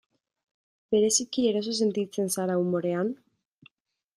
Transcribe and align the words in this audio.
Bereziki 0.95 1.45
eroso 1.49 1.73
sentitzen 1.85 2.33
zara 2.37 2.57
umorean? 2.65 3.13